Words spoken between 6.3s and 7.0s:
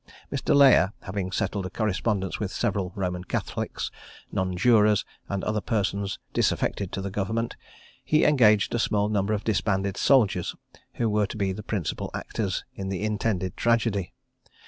disaffected